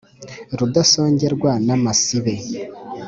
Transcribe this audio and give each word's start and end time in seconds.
Rudasongerwa 0.57 1.51
n’ 1.65 1.69
amasibe 1.77 2.35